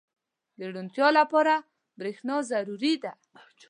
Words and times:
•د 0.57 0.59
روڼتیا 0.75 1.07
لپاره 1.19 1.53
برېښنا 1.99 2.35
ضروري 2.51 2.93
ده. 3.03 3.11